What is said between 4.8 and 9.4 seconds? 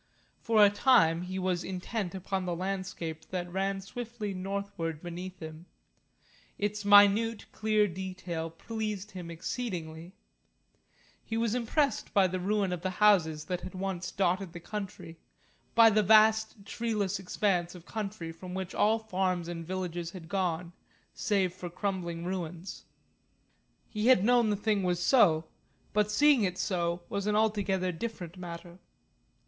beneath him. Its minute, clear detail pleased him